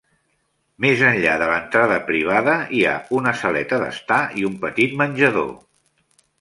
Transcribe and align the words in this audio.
Més 0.85 1.03
enllà 1.09 1.35
de 1.41 1.49
la 1.51 1.57
entrada 1.65 1.99
privada 2.07 2.57
hi 2.79 2.83
ha 2.87 2.95
una 3.21 3.35
saleta 3.43 3.81
d"estar 3.87 4.21
i 4.43 4.49
un 4.53 4.59
petit 4.67 5.01
menjador. 5.05 5.57